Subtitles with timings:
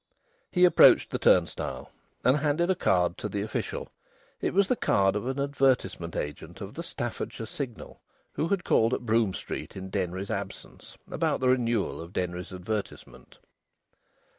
[0.51, 1.91] He approached the turnstile
[2.23, 3.89] and handed a card to the official.
[4.41, 8.01] It was the card of an advertisement agent of the Staffordshire Signal,
[8.33, 13.37] who had called at Brougham Street in Denry's absence about the renewal of Denry's advertisement.